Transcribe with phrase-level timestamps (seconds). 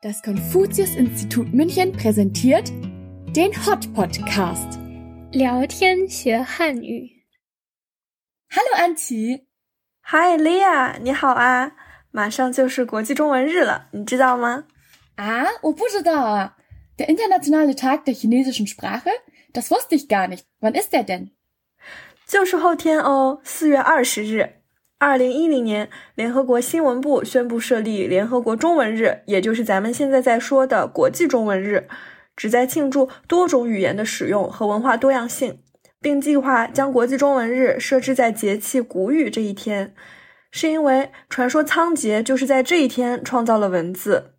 [0.00, 2.70] Das Konfuzius-Institut München präsentiert
[3.34, 4.78] den Hot Podcast.
[5.32, 7.24] 聊天学汉语。
[8.50, 9.44] Hallo Anti,
[10.00, 11.72] 嗨，莉亚，你好啊！
[12.10, 14.64] 马上就是国际中文日了，你知道吗？
[15.16, 16.56] ah, 我不知道啊。
[16.96, 19.10] Der internationale Tag der chinesischen Sprache?
[19.52, 20.44] Das wusste ich gar nicht.
[20.60, 21.30] Wann ist der denn?
[22.26, 24.57] 就是后天哦，四月二十日。
[25.01, 31.87] 二零一零年，联合国新闻部宣布设立联合国中文日，也就是咱们现在在说的国际中文日，
[32.35, 35.59] 旨在庆祝多种语言的使用和文化多样性，
[36.01, 39.93] 并计划将国际中文日设置在节气谷雨这一天，
[40.51, 44.33] 是因为传说仓颉就是在这一天创造了文字，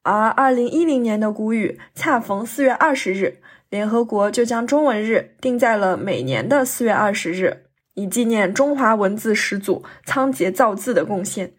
[0.00, 3.36] 而二零一零年的谷雨恰逢四月二十日，
[3.68, 7.65] 联合国就将中文日定在了每年的四月二十日。
[7.95, 11.53] 以纪念中华文字始祖仓颉造字的贡献。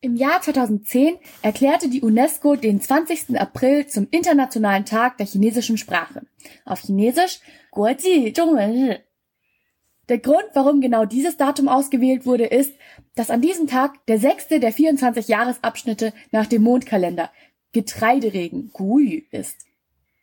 [0.00, 3.38] Im Jahr 2010 erklärte die UNESCO den 20.
[3.40, 6.22] April zum Internationalen Tag der chinesischen Sprache.
[6.64, 9.00] Auf Chinesisch 国际中文日.
[10.08, 12.74] Der Grund, warum genau dieses Datum ausgewählt wurde, ist,
[13.16, 17.30] dass an diesem Tag der sechste der 24 Jahresabschnitte nach dem Mondkalender
[17.72, 19.66] Getreideregen Guyu ist.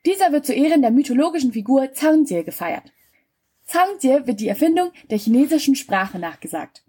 [0.06, 2.94] Dieser wird zu Ehren der mythologischen Figur Zhangjie gefeiert.
[3.68, 6.84] Zhangjie wird die Erfindung der chinesischen Sprache nachgesagt.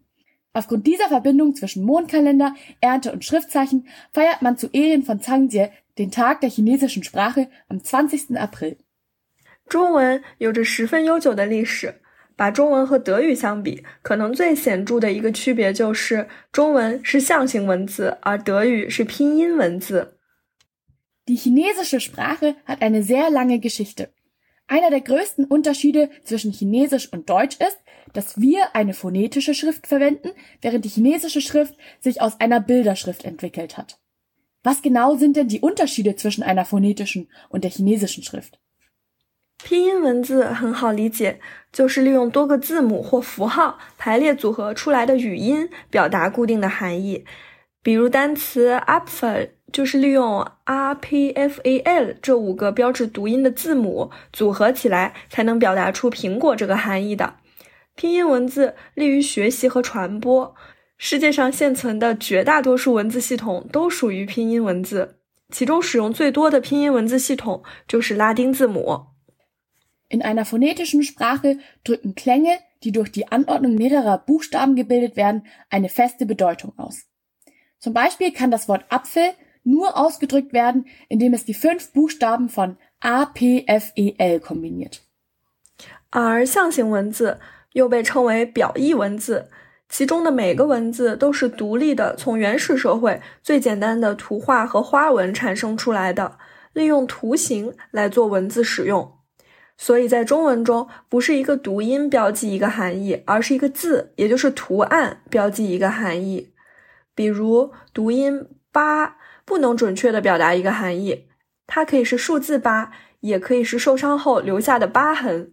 [0.52, 6.10] Aufgrund dieser Verbindung zwischen Mondkalender, Ernte und Schriftzeichen feiert man zu Ehren von Zhangjie den
[6.10, 8.36] Tag der chinesischen Sprache am 20.
[8.36, 8.76] April.
[9.68, 12.00] 中文有着十分悠久的历史。
[12.36, 20.18] 把中文和德语相比，可能最显着的一个区别就是，中文是象形文字，而德语是拼音文字。
[21.26, 24.08] Die chinesische Sprache hat eine sehr lange Geschichte.
[24.68, 27.78] Einer der größten Unterschiede zwischen Chinesisch und Deutsch ist,
[28.12, 30.30] dass wir eine phonetische Schrift verwenden,
[30.62, 33.98] während die chinesische Schrift sich aus einer Bilderschrift entwickelt hat.
[34.62, 38.58] Was genau sind denn die Unterschiede zwischen einer phonetischen und der chinesischen Schrift?
[39.62, 41.38] 拼音文字很好理解，
[41.72, 47.24] 就是利用多个字母或符号排列组合出来的语音，表达固定的含义。
[47.82, 57.35] 比如单词 apfel 就是利用 r p f a l 这五个标志读音的字母组合起来，才能表达出苹果这个含义的。
[57.95, 60.55] 拼音文字利于学习和传播。
[60.97, 65.19] 世界上现存的绝大多数文字系统都属于拼音文字，
[65.49, 69.05] 其中使用最多的拼音文字系统就是拉丁字母。
[70.09, 76.25] In einer phonetischen Sprache drücken Klänge, die durch die Anordnung mehrerer Buchstaben gebildet werden, eine feste
[76.25, 77.05] Bedeutung aus.
[77.79, 79.33] Zum Beispiel kann das Wort Apfel
[79.63, 84.99] nur ausgedrückt werden, indem es die fünf Buchstaben von A, P, F, E, L kombiniert.
[86.09, 87.39] 而象形文字
[87.73, 89.49] 又被称为表意文字，
[89.87, 96.37] 其中的每个文字都是独立的，从原始社会最简单的图画和花纹产生出来的，
[96.73, 99.13] 利用图形来做文字使用。
[99.77, 106.51] 所以在中文中，不是一个读音标记一个含义，而是一个字，也就是图案标记一个含义。
[107.15, 109.15] 比如读音“疤”
[109.48, 111.26] 不能准确的表达一个含义，
[111.66, 115.52] 它可以是数字八，也可以是受伤后留下的疤痕。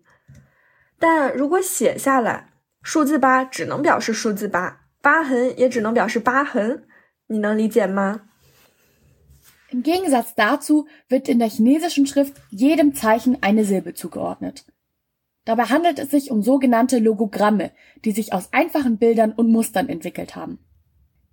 [1.00, 2.50] 但如果写下来，
[2.82, 6.86] 数字八只能表示数字八，疤痕也只能表示疤痕，
[7.28, 8.22] 你能理解吗？
[9.72, 14.66] Im Gegensatz dazu wird in der chinesischen Schrift jedem Zeichen eine Silbe zugeordnet.
[15.46, 17.72] Dabei handelt es sich um sogenannte Logogramme,
[18.04, 20.60] die sich aus einfachen Bildern und Mustern entwickelt haben.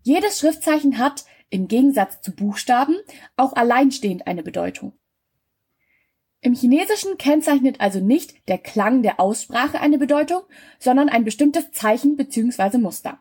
[0.03, 2.96] Jedes Schriftzeichen hat, im Gegensatz zu Buchstaben,
[3.38, 4.94] auch alleinstehend eine Bedeutung.
[6.42, 10.42] Im Chinesischen kennzeichnet also nicht der Klang der Aussprache eine Bedeutung,
[10.80, 12.80] sondern ein bestimmtes Zeichen bzw.
[12.80, 13.20] Muster.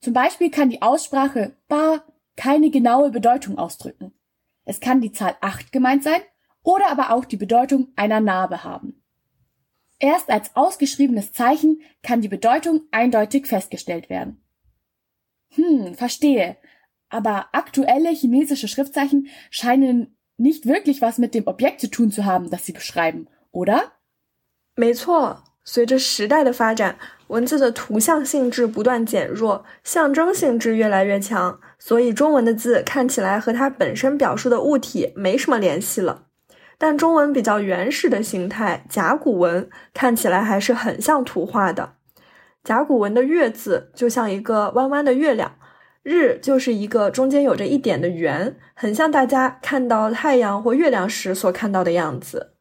[0.00, 2.02] Zum Beispiel kann die Aussprache ba
[2.34, 4.12] keine genaue Bedeutung ausdrücken.
[4.64, 6.20] Es kann die Zahl 8 gemeint sein
[6.62, 9.04] oder aber auch die Bedeutung einer Narbe haben.
[9.98, 14.42] Erst als ausgeschriebenes Zeichen kann die Bedeutung eindeutig festgestellt werden.
[15.50, 16.56] Hm, verstehe.
[17.14, 22.50] Aber aktuelle chinesische Schriftzeichen scheinen nicht wirklich was mit dem Objekt zu tun zu haben,
[22.50, 23.92] das sie beschreiben, oder?
[24.74, 36.26] 没错，随着时代的发展，文字的图像性质不断减弱，象征性质越来越强，所以中文的字看起来和它本身表述的物体没什么联系了。
[36.78, 41.94] 但中文比较原始的形态甲骨文看起来还是很像图画的。
[42.64, 45.56] 甲骨文的月字就像一个弯弯的月亮，
[46.03, 52.53] 日就是一个中间有着一点的圆，很像大家看到太阳或月亮时所看到的样子。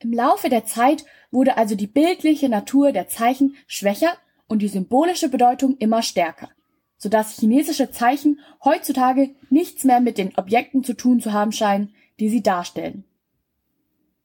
[0.00, 4.16] Im Laufe der Zeit wurde also die bildliche Natur der Zeichen schwächer
[4.48, 6.48] und die symbolische Bedeutung immer stärker,
[6.96, 12.28] sodass chinesische Zeichen heutzutage nichts mehr mit den Objekten zu tun zu haben scheinen, die
[12.28, 13.04] sie darstellen.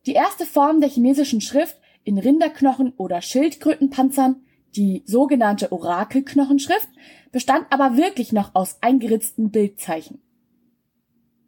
[0.06, 6.90] Die erste Form der chinesischen Schrift in Rinderknochen oder Schildkrötenpanzern, die sogenannte Orakelknochenschrift,
[7.32, 10.22] bestand aber wirklich noch aus eingeritzten Bildzeichen.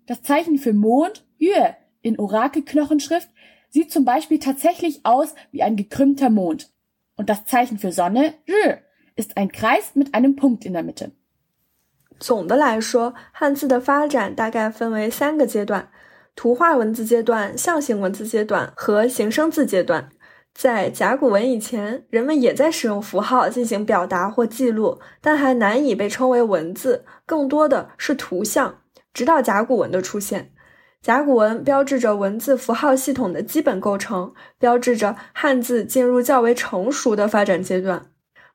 [0.05, 3.29] Das Zeichen für Mond, Yue, in Orakelknochenschrift
[3.69, 6.71] sieht zum Beispiel tatsächlich aus wie ein gekrümmter Mond.
[7.17, 8.75] Und das Zeichen für Sonne, Rü,
[9.15, 11.11] ist ein Kreis mit einem Punkt in der Mitte.
[12.19, 15.89] 总的来说，汉字的发展大概分为三个阶段：
[16.35, 20.09] 图画文字阶段、象形文字阶段和形声字阶段。
[20.54, 28.80] 在甲骨文以前，人们也在使用符号进行表达或记录，但还难以被称为文字，更多的是图像。
[29.14, 30.52] 直到甲骨文的出现，
[31.02, 38.06] 甲骨文标志着文字符号系统的基本构成，标志着汉字进入较为成熟的发展阶段。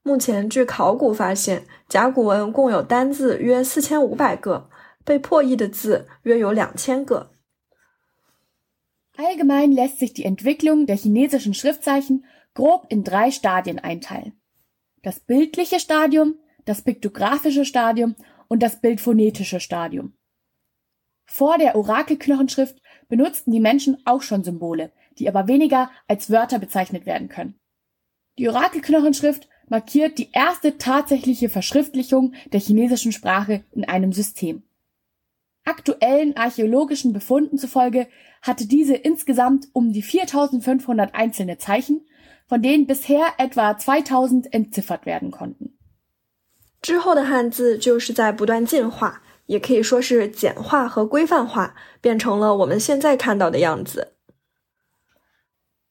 [0.03, 4.69] 目前，据考古发现，甲骨文共有单字约四千五百个，
[5.03, 7.31] 被破译的字约有两千个。
[9.17, 14.33] Allgemein lässt sich die Entwicklung der chinesischen Schriftzeichen grob in drei Stadien einteilen.
[15.01, 16.35] Das bildliche Stadium,
[16.65, 18.15] das piktografische Stadium
[18.47, 20.13] und das bildphonetische Stadium.
[21.25, 22.79] Vor der Orakelknochenschrift
[23.09, 27.59] benutzten die Menschen auch schon Symbole, die aber weniger als Wörter bezeichnet werden können.
[28.37, 34.63] Die Orakelknochenschrift markiert die erste tatsächliche Verschriftlichung der chinesischen Sprache in einem System.
[35.66, 38.08] Aktuellen archäologischen Befunden zufolge
[38.40, 42.06] hatte diese insgesamt um die 4500 einzelne Zeichen,
[42.48, 45.78] von denen bisher etwa 2000 entziffert werden konnten.
[46.82, 54.14] 之后的汉字就是在不断进化，也可以说是简化和规范化，变成了我们现在看到的样子。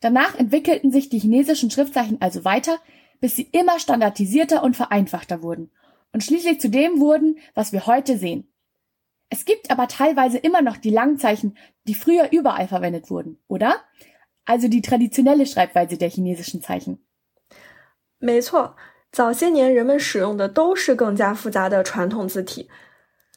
[0.01, 2.79] Danach entwickelten sich die chinesischen Schriftzeichen also weiter,
[3.21, 5.71] bis sie immer standardisierter und vereinfachter wurden
[6.11, 8.51] und schließlich zu dem wurden, was wir heute sehen.
[9.28, 11.56] Es gibt aber teilweise immer noch die Langzeichen,
[11.86, 13.80] die früher überall verwendet wurden, oder?
[14.44, 16.98] Also die traditionelle Schreibweise der chinesischen Zeichen.
[18.18, 18.76] 没错，
[19.10, 22.70] 早些年人们使用的都是更加复杂的传统字体。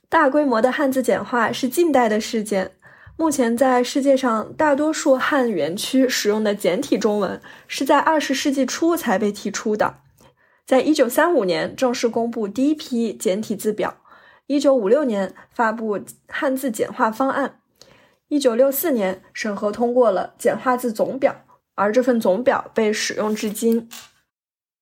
[0.08, 2.72] 大规模的汉字简化是近代的事件。
[3.18, 9.98] 目前在世界上，大多数汉语区使用的简体中文是在二十世纪初才被提出的。
[10.66, 13.99] 在一九三五年正式公布第一批简体字表，
[14.49, 15.99] 一九五六年发布
[16.29, 17.61] 汉字简化方案，
[18.29, 21.45] 一九六四年审核通过了简化字总表，
[21.75, 23.89] 而这份总表被使用至今。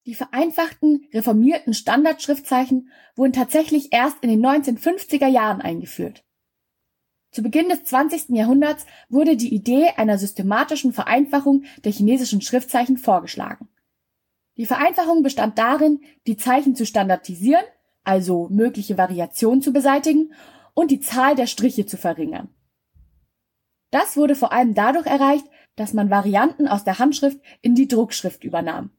[0.05, 6.25] Die vereinfachten, reformierten Standardschriftzeichen wurden tatsächlich erst in den 1950er Jahren eingeführt.
[7.31, 8.31] Zu Beginn des 20.
[8.31, 13.69] Jahrhunderts wurde die Idee einer systematischen Vereinfachung der chinesischen Schriftzeichen vorgeschlagen.
[14.57, 17.65] Die Vereinfachung bestand darin, die Zeichen zu standardisieren,
[18.08, 20.34] also mögliche Variationen zu beseitigen
[20.74, 22.50] und die Zahl der Striche zu verringern.
[23.92, 25.46] Das wurde vor allem dadurch erreicht,
[25.76, 28.92] dass man Varianten aus der Handschrift in die Druckschrift übernahm.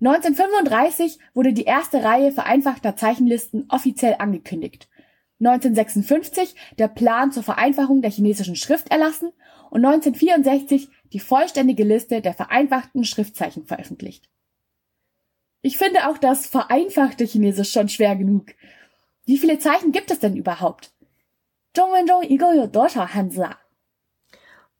[0.00, 4.88] 1935 wurde die erste Reihe vereinfachter Zeichenlisten offiziell angekündigt
[5.40, 9.32] 1956 der Plan zur Vereinfachung der chinesischen Schrift erlassen
[9.70, 14.28] und 1964 die vollständige Liste der vereinfachten Schriftzeichen veröffentlicht.
[15.60, 18.46] Ich finde auch das vereinfachte Chinesisch schon schwer genug.
[19.26, 20.90] Wie viele Zeichen gibt es denn überhaupt?
[21.72, 23.60] 中文中一共有多少汉字啊？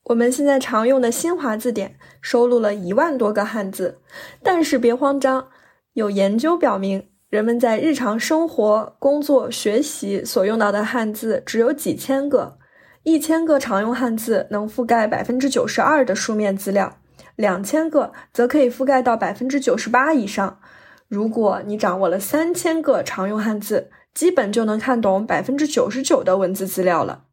[0.05, 4.01] 我们现在常用的新华字典收录了一万多个汉字，
[4.43, 5.49] 但是别慌张，
[5.95, 7.09] 有研究表明。
[7.29, 12.59] 人们在日常生活、工作、学习所用到的汉字只有几千个，
[13.03, 16.99] 一千个常用汉字能覆盖百分之九十二的书面资料，
[17.39, 20.59] 两千个则可以覆盖到百分之九十八以上。
[21.07, 27.27] 如果你掌握了三千个常用汉字，基本就能看懂百分之九十九的文字资料了。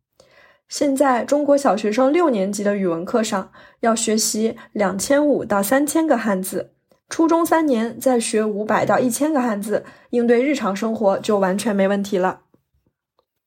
[0.69, 6.73] 现在中国小学生六年级的语文课上要学习两千五到三千个汉字。
[7.09, 12.41] 初中三年再学五百到一千个汉字，应对日常生活就完全没问题了。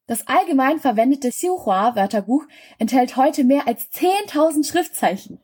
[0.08, 2.46] Das allgemein verwendete Xinhua-Wörterbuch
[2.78, 5.38] enthält heute mehr als 10.000 Schriftzeichen.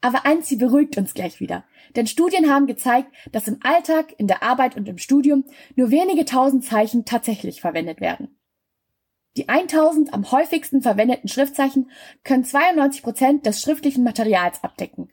[0.00, 1.64] Aber eins, sie beruhigt uns gleich wieder.
[1.96, 6.24] Denn Studien haben gezeigt, dass im Alltag, in der Arbeit und im Studium nur wenige
[6.24, 8.38] tausend Zeichen tatsächlich verwendet werden.
[9.36, 11.90] Die 1000 am häufigsten verwendeten Schriftzeichen
[12.24, 15.10] können 92 Prozent des schriftlichen Materials abdecken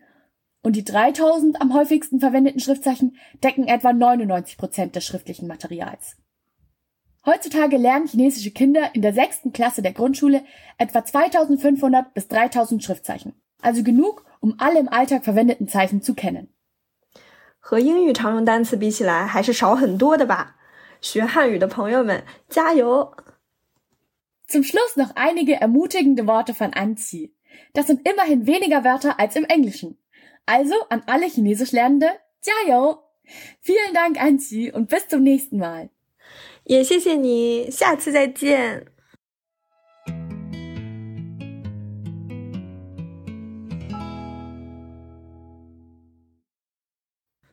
[0.66, 6.18] und die 3000 am häufigsten verwendeten Schriftzeichen decken etwa 99 Prozent des schriftlichen Materials.
[7.24, 10.44] Heutzutage lernen chinesische Kinder in der sechsten Klasse der Grundschule
[10.80, 16.49] etwa 2500 bis 3000 Schriftzeichen, also genug, um alle im Alltag verwendeten Zeichen zu kennen.
[17.59, 20.57] 和英语常用单词比起来，还是少很多的吧？
[21.01, 23.15] 学汉语的朋友们，加油！
[24.49, 27.35] Zum Schluss noch einige ermutigende Worte von Anzi.
[27.73, 29.99] Das sind immerhin weniger Wörter als im Englischen.
[30.47, 32.09] Also an alle Chinesischlernende,
[32.43, 33.05] Jiao!
[33.61, 35.91] Vielen Dank, Anzi, und bis zum nächsten Mal.
[36.65, 38.87] 也谢谢你，下次再见。